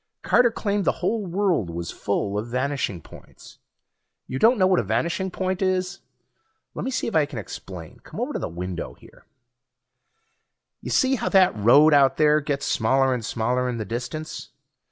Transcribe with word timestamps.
Carter 0.23 0.49
claimed 0.49 0.83
the 0.83 0.93
whole 1.03 1.27
world 1.27 1.69
was 1.69 1.91
full 1.91 2.35
of 2.35 2.47
vanishing 2.47 3.01
points. 3.03 3.59
You 4.25 4.39
don't 4.39 4.57
know 4.57 4.65
what 4.65 4.79
a 4.79 4.83
vanishing 4.83 5.29
point 5.29 5.61
is? 5.61 5.99
Lemme 6.73 6.89
see 6.89 7.05
if 7.05 7.13
I 7.15 7.27
can 7.27 7.37
explain. 7.37 7.99
Come 7.99 8.19
over 8.19 8.33
to 8.33 8.39
the 8.39 8.49
window 8.49 8.95
here. 8.95 9.27
Ya 10.81 10.89
see 10.91 11.17
how 11.17 11.29
that 11.29 11.55
road 11.55 11.93
out 11.93 12.17
there 12.17 12.41
gets 12.41 12.65
smaller 12.65 13.13
and 13.13 13.23
smaller 13.23 13.69
in 13.69 13.77
the 13.77 13.85
distance? 13.85 14.49